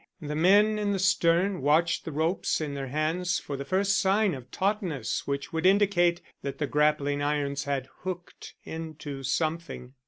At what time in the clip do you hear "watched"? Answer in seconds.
1.61-2.05